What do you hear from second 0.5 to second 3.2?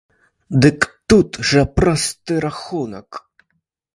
Дык тут жа просты рахунак.